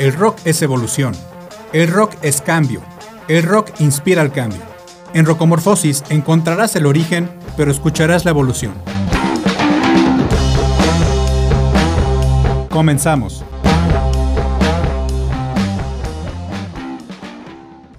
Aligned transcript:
El 0.00 0.14
rock 0.14 0.38
es 0.46 0.62
evolución. 0.62 1.12
El 1.74 1.88
rock 1.88 2.14
es 2.22 2.40
cambio. 2.40 2.80
El 3.28 3.42
rock 3.42 3.68
inspira 3.80 4.22
al 4.22 4.32
cambio. 4.32 4.62
En 5.12 5.26
Rocomorfosis 5.26 6.04
encontrarás 6.08 6.74
el 6.74 6.86
origen, 6.86 7.28
pero 7.54 7.70
escucharás 7.70 8.24
la 8.24 8.30
evolución. 8.30 8.72
Comenzamos. 12.70 13.44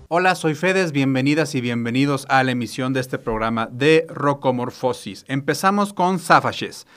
Hola, 0.07 0.33
soy 0.33 0.55
Fedes, 0.55 0.93
bienvenidas 0.93 1.53
y 1.53 1.61
bienvenidos 1.61 2.25
a 2.29 2.43
la 2.43 2.49
emisión 2.49 2.93
de 2.93 3.01
este 3.01 3.19
programa 3.19 3.69
de 3.71 4.07
Rocomorfosis. 4.09 5.23
Empezamos 5.27 5.93
con 5.93 6.17
Savages. 6.17 6.87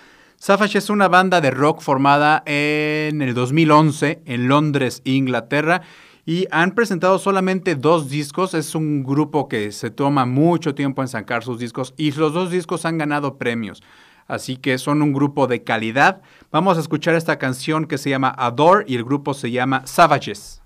Savage 0.44 0.76
es 0.76 0.90
una 0.90 1.08
banda 1.08 1.40
de 1.40 1.50
rock 1.50 1.80
formada 1.80 2.42
en 2.44 3.22
el 3.22 3.32
2011 3.32 4.20
en 4.26 4.46
Londres, 4.46 5.00
Inglaterra. 5.04 5.80
Y 6.26 6.46
han 6.50 6.72
presentado 6.72 7.18
solamente 7.18 7.76
dos 7.76 8.10
discos. 8.10 8.52
Es 8.52 8.74
un 8.74 9.04
grupo 9.04 9.48
que 9.48 9.72
se 9.72 9.90
toma 9.90 10.26
mucho 10.26 10.74
tiempo 10.74 11.00
en 11.00 11.08
sacar 11.08 11.44
sus 11.44 11.58
discos 11.58 11.94
y 11.96 12.12
los 12.12 12.34
dos 12.34 12.50
discos 12.50 12.84
han 12.84 12.98
ganado 12.98 13.38
premios. 13.38 13.82
Así 14.26 14.58
que 14.58 14.76
son 14.76 15.00
un 15.00 15.14
grupo 15.14 15.46
de 15.46 15.64
calidad. 15.64 16.20
Vamos 16.52 16.76
a 16.76 16.80
escuchar 16.82 17.14
esta 17.14 17.38
canción 17.38 17.86
que 17.86 17.96
se 17.96 18.10
llama 18.10 18.34
Adore 18.36 18.84
y 18.86 18.96
el 18.96 19.04
grupo 19.04 19.32
se 19.32 19.50
llama 19.50 19.86
Savages. 19.86 20.63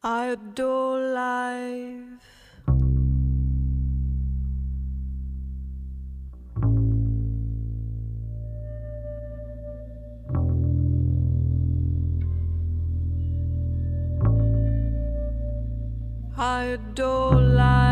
I 0.00 0.26
adore 0.26 1.00
life. 1.12 2.04
I 16.36 16.62
adore 16.62 17.34
life. 17.40 17.87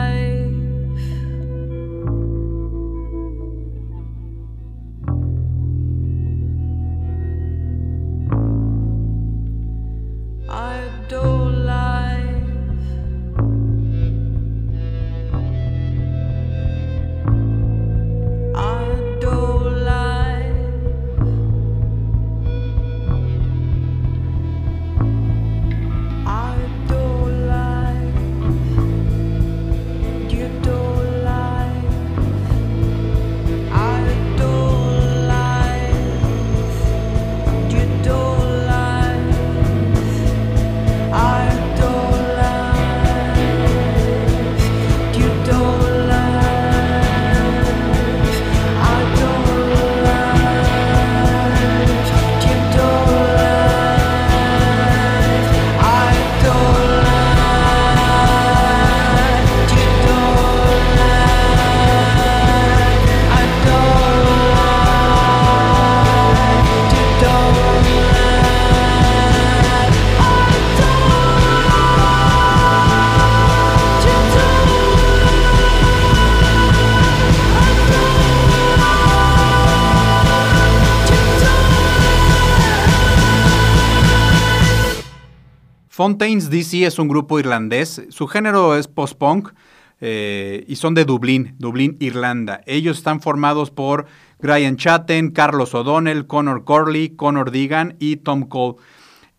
Fontaines 85.97 86.51
DC 86.51 86.85
es 86.85 86.99
un 86.99 87.09
grupo 87.09 87.39
irlandés, 87.39 88.03
su 88.11 88.27
género 88.27 88.77
es 88.77 88.87
post-punk 88.87 89.55
eh, 90.03 90.63
y 90.69 90.77
son 90.77 90.93
de 90.93 91.07
Dublín, 91.07 91.55
Dublín, 91.59 91.97
Irlanda. 92.01 92.61
Ellos 92.67 92.99
están 92.99 93.23
formados 93.23 93.71
por 93.71 94.05
Brian 94.39 94.77
Chatten, 94.77 95.31
Carlos 95.31 95.75
O'Donnell, 95.75 96.27
Connor 96.27 96.65
Corley, 96.65 97.17
Connor 97.17 97.51
Deegan 97.51 97.97
y 97.99 98.17
Tom 98.17 98.43
Cole. 98.43 98.77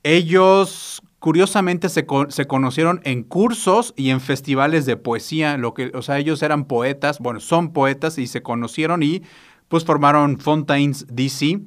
Ellos 0.01 1.03
curiosamente 1.19 1.89
se, 1.89 2.07
se, 2.29 2.47
conocieron 2.47 3.01
en 3.03 3.21
cursos 3.21 3.93
y 3.95 4.09
en 4.09 4.19
festivales 4.19 4.87
de 4.87 4.97
poesía, 4.97 5.57
lo 5.57 5.75
que, 5.75 5.91
o 5.93 6.01
sea, 6.01 6.17
ellos 6.17 6.41
eran 6.41 6.65
poetas, 6.65 7.19
bueno, 7.19 7.39
son 7.39 7.71
poetas 7.71 8.17
y 8.17 8.25
se 8.25 8.41
conocieron 8.41 9.03
y 9.03 9.21
pues 9.67 9.85
formaron 9.85 10.39
Fontaines 10.39 11.05
DC 11.07 11.59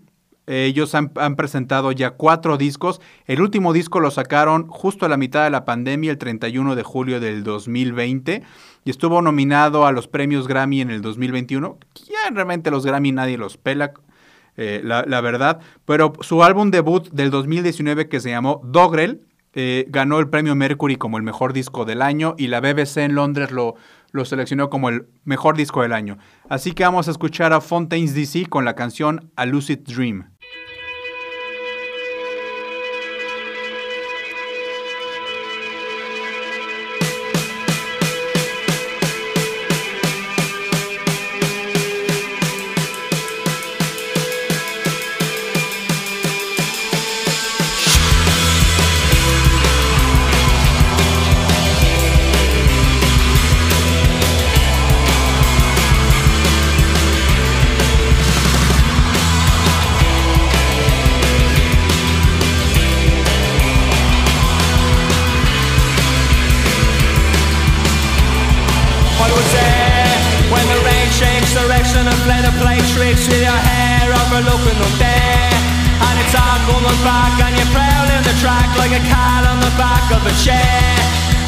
ellos 0.47 0.95
han, 0.95 1.11
presentado 1.37 1.93
ya 1.93 2.11
cuatro 2.11 2.57
discos. 2.57 3.01
El 3.27 3.41
último 3.41 3.73
disco 3.73 4.01
lo 4.01 4.11
sacaron 4.11 4.67
justo 4.67 5.07
a 5.07 5.09
la 5.09 5.17
mitad 5.17 5.45
de 5.45 5.51
la 5.51 5.65
pandemia, 5.65 6.11
el 6.11 6.19
31 6.19 6.75
de 6.75 6.83
julio 6.83 7.21
del 7.21 7.45
2020, 7.45 8.43
y 8.85 8.91
estuvo 8.91 9.23
nominado 9.23 9.87
a 9.87 9.93
los 9.93 10.09
premios 10.09 10.49
Grammy 10.49 10.81
en 10.81 10.91
el 10.91 11.03
2021. 11.03 11.79
Ya 12.09 12.31
realmente 12.33 12.71
los 12.71 12.85
Grammy 12.85 13.13
nadie 13.13 13.39
los 13.39 13.59
pela, 13.59 13.93
eh, 14.57 14.81
la, 14.83 15.21
verdad. 15.21 15.61
Pero 15.85 16.15
su 16.21 16.43
álbum 16.43 16.71
debut 16.71 17.09
del 17.11 17.31
2019 17.31 18.09
que 18.09 18.19
se 18.19 18.31
llamó 18.31 18.61
Dogrel 18.65 19.23
eh, 19.55 19.87
ganó 19.89 20.19
el 20.21 20.29
premio 20.29 20.55
Mercury 20.55 20.97
como 20.97 21.17
el 21.17 21.25
mejor 21.25 21.53
disco 21.53 21.85
del 21.85 22.03
año 22.03 22.35
y 22.39 22.47
la 22.47 22.61
BBC 22.61 22.99
en 22.99 23.17
Londres 23.17 23.51
lo, 23.51 23.75
lo 24.13 24.25
seleccionó 24.25 24.71
como 24.71 24.89
el 24.89 25.09
mejor 25.25 25.57
disco 25.57 25.83
del 25.83 25.93
año. 25.93 26.19
Así 26.49 26.73
que 26.73 26.85
vamos 26.85 27.09
a 27.09 27.11
escuchar 27.11 27.53
a 27.53 27.61
Fontaine's 27.61 28.15
DC 28.15 28.47
con 28.49 28.65
la 28.65 28.75
canción 28.75 29.31
A 29.37 29.47
Lucid 29.47 29.81
Dream. 29.81 30.31
look 74.81 74.97
there 74.97 75.53
And 76.09 76.15
it's 76.25 76.35
all 76.35 76.59
coming 76.65 77.01
back 77.05 77.37
And 77.45 77.53
you're 77.57 77.73
prowling 77.73 78.25
the 78.25 78.35
track 78.41 78.69
Like 78.81 78.97
a 78.97 79.03
cat 79.05 79.45
on 79.45 79.61
the 79.61 79.73
back 79.77 80.09
of 80.09 80.25
a 80.25 80.35
chair. 80.41 80.97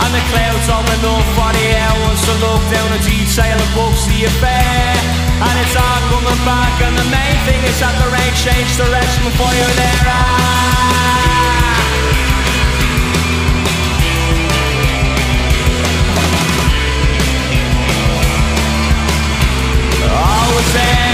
And 0.02 0.10
the 0.12 0.22
clouds 0.28 0.68
on 0.68 0.84
the 0.84 0.98
north 1.00 1.28
frontier 1.32 1.88
Wants 2.04 2.22
to 2.28 2.34
look 2.44 2.62
down 2.68 2.88
the 2.92 3.00
detail 3.02 3.56
of 3.56 3.70
books 3.72 4.04
the 4.06 4.28
affair. 4.28 4.92
And 5.42 5.54
it's 5.64 5.76
all 5.76 6.00
coming 6.12 6.40
back 6.44 6.74
And 6.84 6.94
the 6.94 7.08
main 7.08 7.36
thing 7.48 7.62
is 7.64 7.80
that 7.80 7.96
the 7.96 8.08
rain 8.12 8.32
changed 8.36 8.76
the 8.76 8.88
rest 8.92 9.16
before 9.24 9.52
you 9.56 9.68
there. 9.80 10.04
Ah. 10.06 10.52
Oh, 20.14 20.58
it's 20.60 20.72
there. 20.74 21.11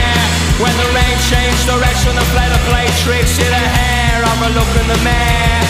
When 0.59 0.75
the 0.75 0.91
rain 0.91 1.17
changed 1.31 1.71
direction 1.71 2.11
and 2.19 2.29
play 2.35 2.51
the 2.51 2.59
play 2.67 2.91
tricks 3.07 3.39
in 3.39 3.47
the 3.47 3.67
hair. 3.79 4.27
Of 4.27 4.39
a 4.43 4.51
look 4.59 4.73
in 4.75 4.87
the 4.91 4.99
mirror 5.07 5.63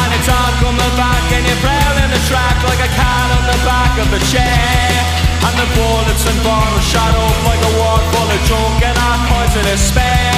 And 0.00 0.08
it's 0.16 0.32
all 0.32 0.52
coming 0.64 0.94
back 0.96 1.24
and 1.28 1.44
you're 1.44 1.60
playing 1.60 2.08
the 2.08 2.22
track 2.24 2.56
like 2.64 2.80
a 2.80 2.90
cat 2.96 3.28
on 3.36 3.44
the 3.52 3.58
back 3.68 3.92
of 4.00 4.08
a 4.08 4.20
chair. 4.32 4.96
And 5.44 5.54
the 5.60 5.68
bullets 5.76 6.24
and 6.24 6.40
bottles 6.40 6.88
shot 6.88 7.12
up 7.12 7.36
like 7.44 7.60
a 7.68 7.72
war 7.76 8.00
full 8.16 8.28
of 8.32 8.40
junk 8.48 8.80
and 8.80 8.96
all 8.96 9.20
kinds 9.28 9.60
of 9.60 9.64
despair. 9.68 10.32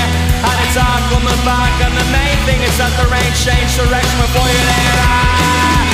And 0.50 0.56
it's 0.66 0.74
all 0.74 1.02
coming 1.14 1.42
back 1.46 1.70
and 1.86 1.94
the 1.94 2.06
main 2.10 2.38
thing 2.42 2.58
is 2.58 2.74
that 2.82 2.90
the 2.98 3.06
rain 3.06 3.30
changed 3.38 3.78
direction 3.78 4.18
before 4.18 4.50
you 4.50 4.62
there 4.66 5.91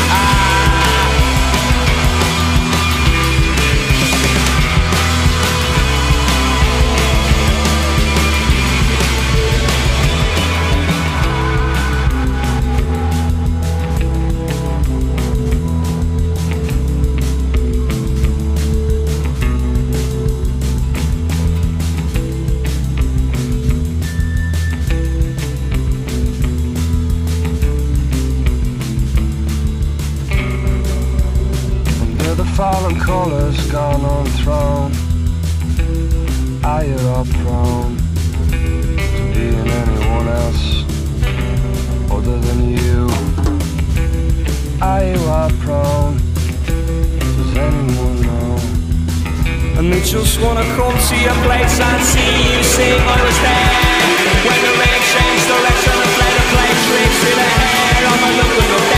fallen 32.59 32.99
colors 32.99 33.71
gone 33.71 34.05
on 34.05 34.27
unthrown. 34.27 34.91
I 36.65 36.83
am 36.87 37.27
prone 37.45 37.97
to 38.51 39.23
being 39.33 39.69
anyone 39.83 40.27
else 40.27 40.65
other 42.11 42.37
than 42.47 42.59
you. 42.77 43.07
I 44.83 45.15
are 45.37 45.53
prone. 45.63 46.17
Does 47.39 47.57
anyone 47.57 48.23
know? 48.27 48.59
And 49.79 49.93
they 49.93 50.03
just 50.03 50.41
wanna 50.43 50.67
come 50.75 50.99
to 51.11 51.17
your 51.27 51.39
place 51.47 51.79
and 51.79 52.03
see 52.03 52.35
you 52.51 52.63
sing. 52.65 53.01
I 53.15 53.19
was 53.23 53.39
there 53.47 53.71
when 54.47 54.61
the 54.67 54.73
rain 54.83 55.01
changed 55.15 55.47
direction 55.47 55.95
and 56.05 56.11
played 56.19 56.37
a 56.43 56.47
play 56.51 56.73
tricks 56.87 57.23
in 57.31 57.37
the 57.39 57.49
hair. 57.55 58.09
I'm 58.11 58.23
a 58.27 58.31
looking 58.37 58.73
up 58.75 58.98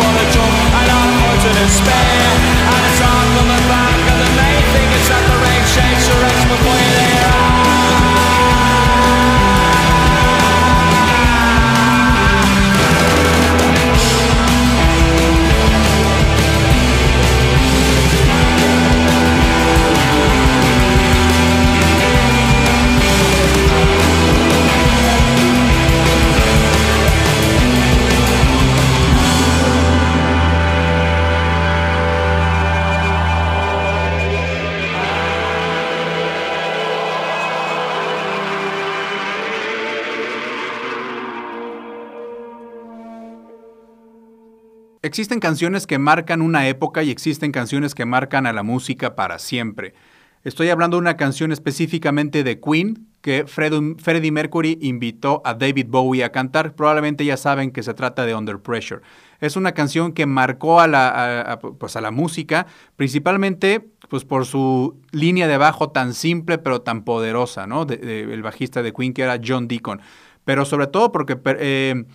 existen 45.01 45.39
canciones 45.39 45.87
que 45.87 45.99
marcan 45.99 46.41
una 46.41 46.67
época 46.67 47.03
y 47.03 47.09
existen 47.09 47.51
canciones 47.51 47.95
que 47.95 48.05
marcan 48.05 48.45
a 48.45 48.53
la 48.53 48.63
música 48.63 49.15
para 49.15 49.39
siempre. 49.39 49.93
Estoy 50.43 50.69
hablando 50.69 50.97
de 50.97 51.01
una 51.01 51.17
canción 51.17 51.51
específicamente 51.51 52.43
de 52.43 52.59
Queen 52.59 53.07
que 53.21 53.45
Freddie 53.45 54.31
Mercury 54.31 54.79
invitó 54.81 55.43
a 55.45 55.53
David 55.53 55.85
Bowie 55.89 56.23
a 56.23 56.31
cantar. 56.31 56.73
Probablemente 56.73 57.23
ya 57.23 57.37
saben 57.37 57.69
que 57.69 57.83
se 57.83 57.93
trata 57.93 58.25
de 58.25 58.33
Under 58.33 58.59
Pressure. 58.59 59.01
Es 59.39 59.55
una 59.55 59.73
canción 59.73 60.13
que 60.13 60.25
marcó 60.25 60.79
a 60.79 60.87
la, 60.87 61.59
pues 61.79 61.95
a 61.95 62.01
la 62.01 62.09
música, 62.09 62.65
principalmente 62.95 63.91
pues 64.09 64.25
por 64.25 64.47
su 64.47 64.99
línea 65.11 65.47
de 65.47 65.57
bajo 65.57 65.91
tan 65.91 66.15
simple 66.15 66.57
pero 66.57 66.81
tan 66.81 67.03
poderosa, 67.03 67.67
¿no? 67.67 67.85
De, 67.85 68.23
el 68.23 68.41
bajista 68.41 68.81
de 68.81 68.91
Queen 68.91 69.13
que 69.13 69.21
era 69.21 69.39
John 69.43 69.67
Deacon. 69.67 70.01
Pero 70.43 70.65
sobre 70.65 70.87
todo 70.87 71.11
porque... 71.11 71.39
Eh, 71.45 72.05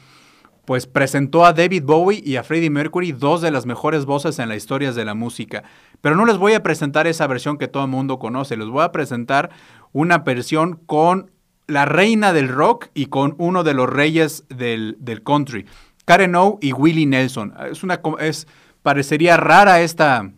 pues 0.66 0.87
presentó 0.87 1.46
a 1.46 1.52
David 1.52 1.85
Bowie 1.85 2.23
y 2.25 2.37
a 2.37 2.42
Freddie 2.42 2.70
Mercury, 2.70 3.12
dos 3.12 3.40
de 3.40 3.50
las 3.50 3.64
mejores 3.64 4.04
voces 4.04 4.38
en 4.38 4.49
la 4.49 4.56
historia 4.56 4.92
de 4.92 5.04
la 5.04 5.14
música. 5.14 5.62
Pero 6.00 6.16
no 6.16 6.26
les 6.26 6.37
voy 6.37 6.52
a 6.54 6.62
presentar 6.62 7.06
esa 7.06 7.26
versión 7.26 7.56
que 7.56 7.68
todo 7.68 7.85
el 7.85 7.90
mundo 7.90 8.18
conoce, 8.18 8.56
les 8.56 8.68
voy 8.68 8.85
a 8.85 8.92
presentar 8.92 9.50
una 9.92 10.18
versión 10.18 10.80
con 10.85 11.30
la 11.68 11.85
reina 11.85 12.32
del 12.32 12.49
rock 12.49 12.88
y 12.94 13.06
con 13.06 13.35
uno 13.38 13.64
de 13.64 13.75
los 13.75 13.88
reyes 13.88 14.44
del, 14.49 15.23
country, 15.25 15.66
Karen 16.04 16.35
O 16.35 16.58
y 16.61 16.73
Willie 16.73 17.06
Nelson. 17.06 17.54
Es 17.70 17.82
una, 17.82 18.00
es, 18.20 18.46
parecería 18.82 19.37
rara 19.37 19.80
esta 19.80 20.32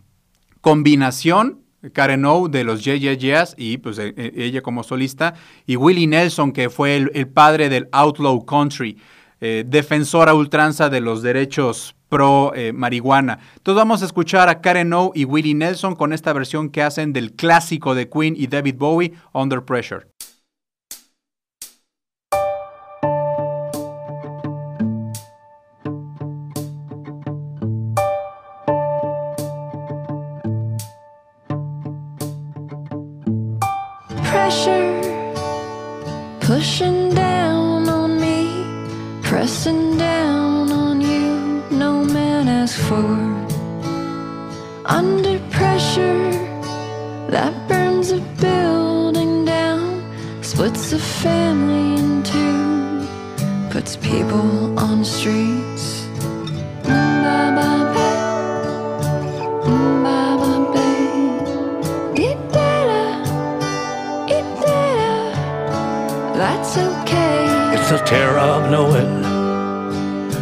combinación, 0.61 1.61
Karen 1.93 2.25
O 2.25 2.49
de 2.49 2.63
los 2.63 2.83
Jazz 2.83 3.55
y 3.57 3.77
pues 3.77 3.99
e, 3.99 4.13
e, 4.17 4.33
ella 4.35 4.61
como 4.61 4.83
solista, 4.83 5.33
y 5.65 5.75
Willie 5.75 6.07
Nelson, 6.07 6.51
que 6.51 6.69
fue 6.69 6.95
el, 6.97 7.27
padre 7.27 7.69
del 7.69 7.87
outlaw 7.91 8.45
country, 8.45 8.97
eh, 9.41 9.63
defensora 9.67 10.33
ultranza 10.33 10.89
de 10.89 11.01
los 11.01 11.21
derechos 11.21 11.95
pro 12.09 12.53
eh, 12.55 12.73
marihuana. 12.73 13.39
Entonces 13.57 13.77
vamos 13.77 14.01
a 14.01 14.05
escuchar 14.05 14.49
a 14.49 14.61
Karen 14.61 14.91
O 14.93 15.11
y 15.13 15.25
Willie 15.25 15.53
Nelson 15.53 15.95
con 15.95 16.11
esta 16.11 16.33
versión 16.33 16.69
que 16.69 16.81
hacen 16.81 17.13
del 17.13 17.33
clásico 17.33 17.95
de 17.95 18.09
Queen 18.09 18.35
y 18.35 18.47
David 18.47 18.75
Bowie, 18.77 19.13
Under 19.33 19.63
Pressure. 19.63 20.07
Pressing 39.49 39.97
down 39.97 40.71
on 40.71 41.01
you. 41.01 41.63
No 41.71 42.03
man 42.03 42.47
asked 42.47 42.77
for. 42.87 43.09
Under 44.85 45.39
pressure 45.49 46.29
that 47.31 47.51
burns 47.67 48.11
a 48.11 48.21
building 48.39 49.45
down, 49.45 50.03
splits 50.43 50.93
a 50.93 50.99
family 50.99 51.99
in 51.99 52.21
two, 52.21 53.07
puts 53.71 53.95
people 53.95 54.77
on 54.77 55.03
streets. 55.03 56.05
That's 66.45 66.77
okay. 66.77 67.75
It's 67.75 67.91
a 67.91 67.99
terror 68.05 68.37
of 68.37 68.69
knowing 68.71 69.28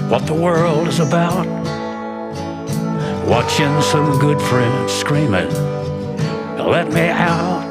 what 0.10 0.26
the 0.26 0.34
world 0.34 0.88
is 0.88 1.00
about. 1.00 1.46
Watching 3.28 3.82
some 3.82 4.18
good 4.20 4.42
friends 4.42 4.94
screaming, 4.94 5.50
let 6.58 6.94
me 6.94 7.10
out. 7.10 7.66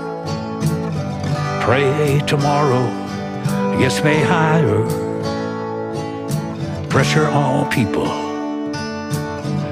Pray 1.63 2.21
tomorrow 2.27 2.85
gets 3.79 4.05
me 4.05 4.21
higher. 4.21 4.85
Pressure 6.91 7.27
on 7.27 7.71
people, 7.71 8.07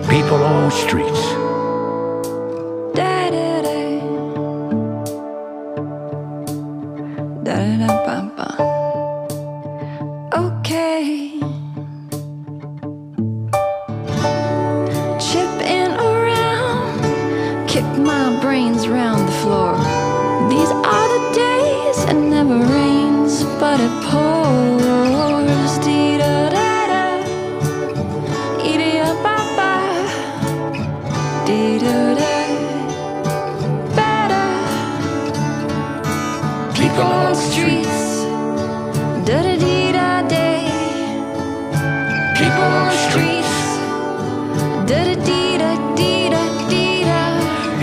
people 0.08 0.42
on 0.42 0.70
streets. 0.70 1.44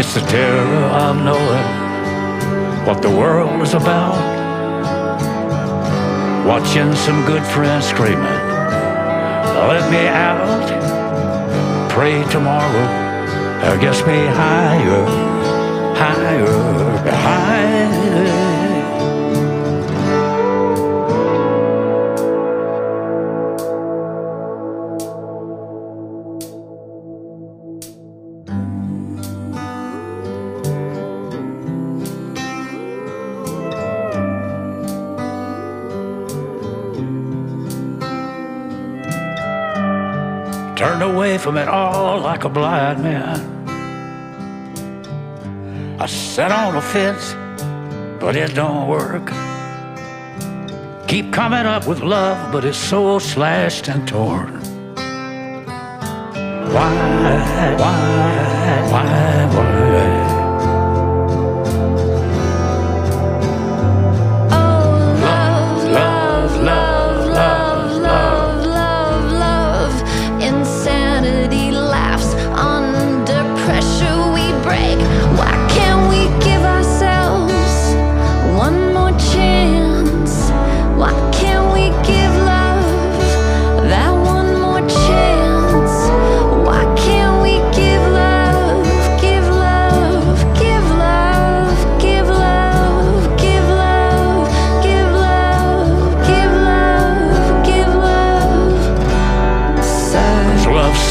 It's 0.01 0.15
the 0.15 0.21
terror 0.21 0.85
of 1.05 1.17
knowing 1.17 2.87
what 2.87 3.03
the 3.03 3.09
world 3.11 3.61
is 3.61 3.75
about. 3.75 4.17
Watching 6.43 6.95
some 6.95 7.23
good 7.27 7.45
friends 7.45 7.85
screaming, 7.85 8.41
let 9.69 9.91
me 9.91 10.07
out. 10.07 10.67
Pray 11.91 12.23
tomorrow, 12.31 12.87
I'll 13.61 13.79
get 13.79 13.95
me 14.07 14.25
higher, 14.25 15.05
higher, 15.93 16.47
higher. 17.11 18.60
From 41.51 41.57
it 41.57 41.67
all 41.67 42.21
like 42.21 42.45
a 42.45 42.49
blind 42.49 43.03
man. 43.03 43.37
I 45.99 46.05
sat 46.05 46.49
on 46.49 46.77
a 46.77 46.81
fence, 46.81 47.33
but 48.21 48.37
it 48.37 48.55
don't 48.55 48.87
work. 48.87 49.27
Keep 51.09 51.33
coming 51.33 51.65
up 51.65 51.87
with 51.87 51.99
love, 51.99 52.53
but 52.53 52.63
it's 52.63 52.77
so 52.77 53.19
slashed 53.19 53.89
and 53.89 54.07
torn. 54.07 54.61
Why, 56.73 56.93
why, 57.81 58.85
why, 58.89 59.51
why? 59.53 59.70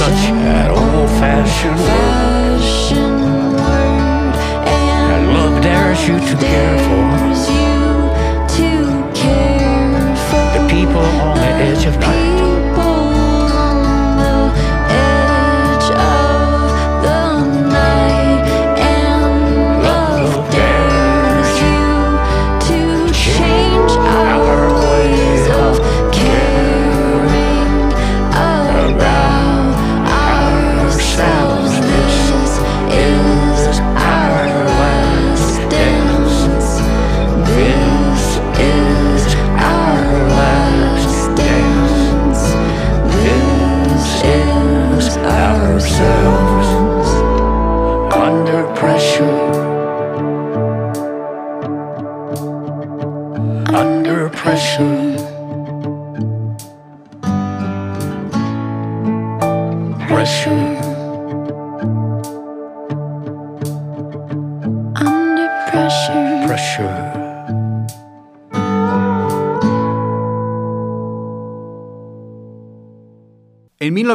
such 0.00 0.30
an 0.30 0.70
old-fashioned 0.70 1.78
word. 1.78 2.60
I 4.66 5.26
love 5.26 5.62
dares 5.62 6.08
you 6.08 6.18
to 6.18 6.36
care 6.42 6.78
for. 6.86 7.10
The 10.56 10.66
people 10.70 11.02
on 11.02 11.36
the 11.36 11.50
edge 11.68 11.84
of 11.84 11.98
night. 11.98 12.29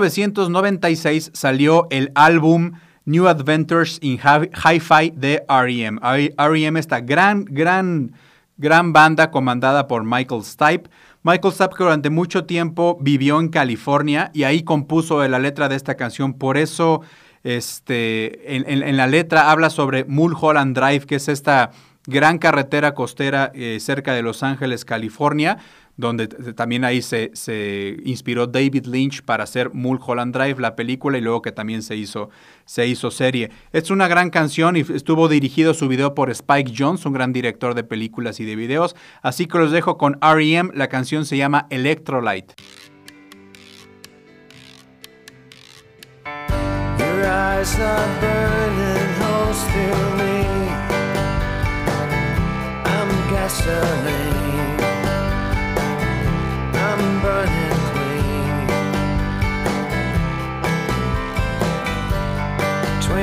1996 0.01 1.31
salió 1.33 1.87
el 1.89 2.11
álbum 2.15 2.73
New 3.05 3.27
Adventures 3.27 3.99
in 4.01 4.17
Hi- 4.17 4.49
Hi-Fi 4.53 5.11
de 5.15 5.43
R.E.M. 5.47 5.99
R.E.M. 6.37 6.79
esta 6.79 6.99
gran, 7.01 7.45
gran, 7.45 8.13
gran 8.57 8.93
banda 8.93 9.31
comandada 9.31 9.87
por 9.87 10.03
Michael 10.03 10.43
Stipe. 10.43 10.89
Michael 11.23 11.53
Stipe 11.53 11.75
durante 11.77 12.09
mucho 12.09 12.45
tiempo 12.45 12.97
vivió 13.01 13.39
en 13.39 13.49
California 13.49 14.31
y 14.33 14.43
ahí 14.43 14.63
compuso 14.63 15.27
la 15.27 15.39
letra 15.39 15.69
de 15.69 15.75
esta 15.75 15.95
canción. 15.95 16.33
Por 16.33 16.57
eso 16.57 17.01
este, 17.43 18.55
en 18.55 18.97
la 18.97 19.07
letra 19.07 19.51
habla 19.51 19.69
sobre 19.69 20.05
Mulholland 20.05 20.75
Drive, 20.77 21.05
que 21.05 21.15
es 21.15 21.27
esta 21.27 21.71
gran 22.07 22.37
carretera 22.37 22.93
costera 22.93 23.51
eh, 23.55 23.77
cerca 23.79 24.13
de 24.13 24.21
Los 24.21 24.43
Ángeles, 24.43 24.85
California, 24.85 25.57
donde 25.97 26.27
también 26.27 26.83
ahí 26.83 27.01
se, 27.01 27.31
se 27.33 27.97
inspiró 28.03 28.47
David 28.47 28.85
Lynch 28.85 29.21
para 29.21 29.45
hacer 29.45 29.73
Mulholland 29.73 30.35
Drive, 30.35 30.59
la 30.59 30.75
película, 30.75 31.17
y 31.17 31.21
luego 31.21 31.41
que 31.41 31.51
también 31.51 31.81
se 31.83 31.95
hizo, 31.95 32.29
se 32.65 32.87
hizo 32.87 33.11
serie. 33.11 33.49
Es 33.71 33.89
una 33.89 34.07
gran 34.07 34.29
canción 34.29 34.75
y 34.75 34.81
estuvo 34.81 35.29
dirigido 35.29 35.73
su 35.73 35.87
video 35.87 36.13
por 36.13 36.29
Spike 36.29 36.73
Jones, 36.77 37.05
un 37.05 37.13
gran 37.13 37.31
director 37.31 37.75
de 37.75 37.83
películas 37.83 38.39
y 38.39 38.45
de 38.45 38.55
videos. 38.55 38.95
Así 39.21 39.45
que 39.45 39.57
los 39.57 39.71
dejo 39.71 39.97
con 39.97 40.17
R.E.M. 40.21 40.71
La 40.73 40.87
canción 40.87 41.25
se 41.25 41.37
llama 41.37 41.67
Electrolyte. 41.69 42.55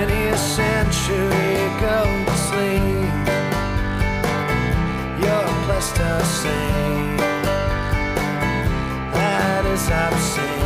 20th 0.02 0.36
century 0.36 1.54
go 1.80 2.02
to 2.26 2.36
sleep. 2.48 3.14
You're 5.20 5.52
plasticine. 5.64 7.16
That 9.12 9.64
is 9.66 9.88
obscene 10.04 10.62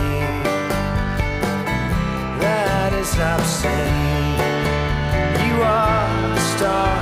that 2.41 2.93
is 2.95 3.13
obscene. 3.19 4.39
You 5.45 5.55
are 5.63 6.35
the 6.35 6.41
star 6.55 6.96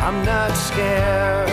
I'm 0.00 0.24
not 0.24 0.56
scared. 0.56 1.50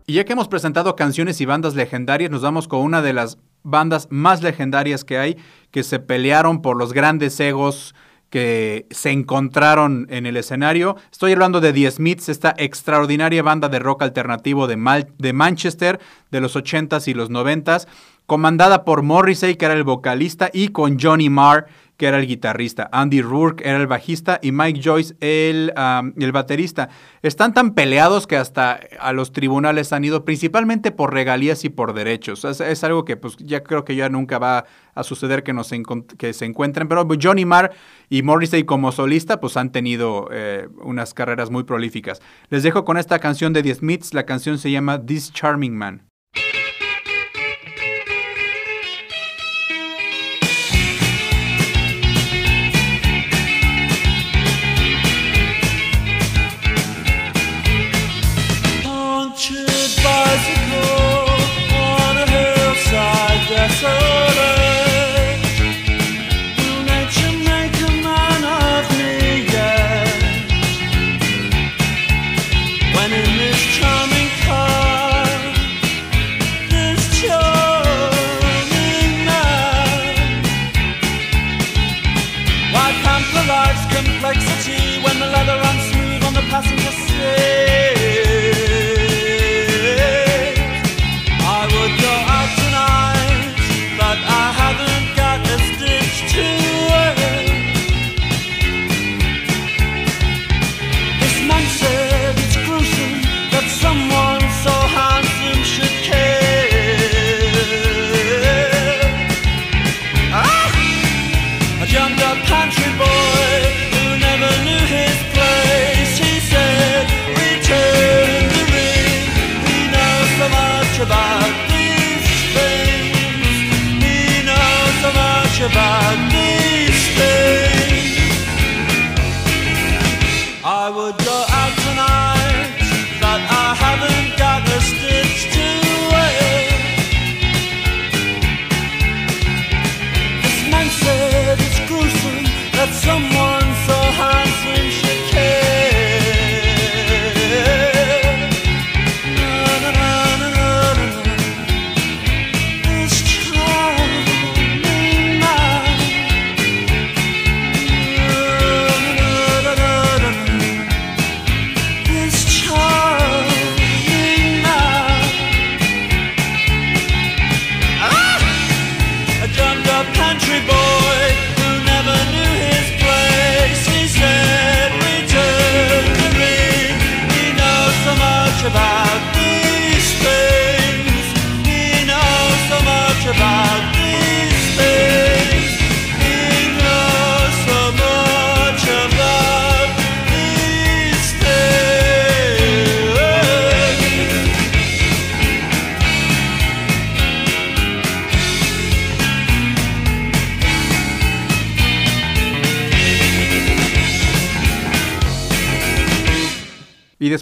Y 0.07 0.15
ya 0.15 0.25
que 0.25 0.33
hemos 0.35 0.49
presentado 0.49 0.95
canciones 0.95 1.41
y 1.41 1.47
bandas 1.47 1.75
legendarias, 1.75 2.31
nos 2.31 2.43
vamos 2.43 2.69
con 2.69 2.81
una 2.81 3.01
de 3.01 3.15
las 3.15 3.39
bandas 3.63 4.09
más 4.11 4.43
legendarias 4.43 5.05
que 5.05 5.17
hay, 5.17 5.39
que 5.71 5.85
se 5.85 6.01
pelearon 6.01 6.61
por 6.61 6.77
los 6.77 6.93
grandes 6.93 7.41
egos 7.41 7.95
que 8.31 8.87
se 8.91 9.11
encontraron 9.11 10.07
en 10.09 10.25
el 10.25 10.37
escenario. 10.37 10.97
Estoy 11.11 11.33
hablando 11.33 11.61
de 11.61 11.73
The 11.73 11.91
Smiths, 11.91 12.29
esta 12.29 12.55
extraordinaria 12.57 13.43
banda 13.43 13.69
de 13.69 13.81
rock 13.81 14.03
alternativo 14.03 14.67
de, 14.67 14.77
Mal- 14.77 15.09
de 15.19 15.33
Manchester 15.33 16.01
de 16.31 16.41
los 16.41 16.57
80s 16.57 17.09
y 17.09 17.15
los 17.15 17.31
90s, 17.31 17.87
comandada 18.27 18.85
por 18.85 19.03
Morrissey, 19.03 19.57
que 19.57 19.65
era 19.65 19.75
el 19.75 19.83
vocalista, 19.85 20.49
y 20.53 20.69
con 20.69 20.99
Johnny 21.01 21.29
Marr, 21.29 21.67
que 22.01 22.07
era 22.07 22.19
el 22.19 22.27
guitarrista. 22.27 22.89
Andy 22.93 23.21
Rourke 23.21 23.63
era 23.63 23.77
el 23.77 23.87
bajista 23.87 24.39
y 24.41 24.53
Mike 24.53 24.81
Joyce 24.83 25.15
el, 25.21 25.71
um, 25.77 26.15
el 26.17 26.33
baterista. 26.33 26.89
Están 27.21 27.53
tan 27.53 27.75
peleados 27.75 28.27
que 28.27 28.39
hasta 28.39 28.81
a 28.99 29.13
los 29.13 29.33
tribunales 29.33 29.93
han 29.93 30.03
ido, 30.03 30.25
principalmente 30.25 30.93
por 30.93 31.13
regalías 31.13 31.63
y 31.67 31.69
por 31.69 31.93
derechos. 31.93 32.47
Es, 32.47 32.63
es 32.63 32.85
algo 32.85 33.05
que 33.05 33.19
pues 33.19 33.37
ya 33.37 33.63
creo 33.63 33.85
que 33.85 33.97
ya 33.97 34.09
nunca 34.09 34.39
va 34.39 34.65
a 34.95 35.03
suceder 35.03 35.43
que, 35.43 35.53
nos 35.53 35.71
que 36.17 36.33
se 36.33 36.47
encuentren. 36.47 36.89
Pero 36.89 37.07
Johnny 37.21 37.45
Marr 37.45 37.73
y 38.09 38.23
Morrissey 38.23 38.65
como 38.65 38.93
solista 38.93 39.39
pues 39.39 39.59
han 39.59 39.71
tenido 39.71 40.31
eh, 40.33 40.71
unas 40.81 41.13
carreras 41.13 41.51
muy 41.51 41.65
prolíficas. 41.65 42.23
Les 42.49 42.63
dejo 42.63 42.87
con 42.87 42.97
esta 42.97 43.19
canción 43.19 43.53
de 43.53 43.63
The 43.63 43.75
Smiths. 43.75 44.15
La 44.15 44.25
canción 44.25 44.57
se 44.57 44.71
llama 44.71 45.05
This 45.05 45.35
Charming 45.35 45.77
Man. 45.77 46.10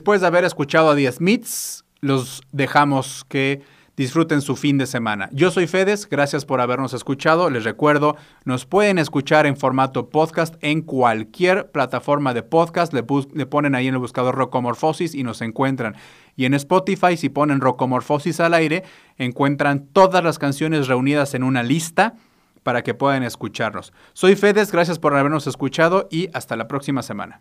Después 0.09 0.23
de 0.23 0.27
haber 0.27 0.45
escuchado 0.45 0.89
a 0.89 0.97
The 0.97 1.13
Smiths, 1.13 1.85
los 2.01 2.41
dejamos 2.51 3.27
que 3.29 3.61
disfruten 3.95 4.41
su 4.41 4.57
fin 4.57 4.79
de 4.79 4.87
semana. 4.87 5.29
Yo 5.33 5.51
soy 5.51 5.67
Fedes, 5.67 6.09
gracias 6.09 6.47
por 6.47 6.63
habernos 6.63 6.95
escuchado. 6.95 7.51
Les 7.51 7.63
recuerdo, 7.63 8.17
nos 8.47 8.65
pueden 8.65 8.97
escuchar 8.97 9.45
en 9.45 9.59
formato 9.59 10.09
podcast 10.09 10.55
en 10.63 10.81
cualquier 10.81 11.71
plataforma 11.73 12.33
de 12.33 12.43
podcast. 12.43 12.95
Le, 12.95 13.05
le 13.35 13.45
ponen 13.45 13.75
ahí 13.75 13.87
en 13.87 13.93
el 13.97 14.01
buscador 14.01 14.35
Rocomorfosis 14.35 15.15
y 15.15 15.25
nos 15.25 15.43
encuentran. 15.43 15.95
Y 16.37 16.47
en 16.47 16.55
Spotify, 16.55 17.19
si 17.19 17.29
ponen 17.29 17.61
Rocomorfosis 17.61 18.41
al 18.41 18.55
aire, 18.55 18.85
encuentran 19.19 19.89
todas 19.93 20.25
las 20.25 20.39
canciones 20.39 20.89
reunidas 20.89 21.35
en 21.35 21.43
una 21.43 21.63
lista 21.63 22.15
para 22.63 22.83
que 22.83 22.95
puedan 22.95 23.25
escucharnos. 23.25 23.93
Soy 24.15 24.37
Fedes, 24.37 24.73
gracias 24.73 24.99
por 24.99 25.15
habernos 25.15 25.47
escuchado 25.47 26.09
y 26.11 26.31
hasta 26.33 26.57
la 26.57 26.67
próxima 26.67 27.03
semana. 27.03 27.41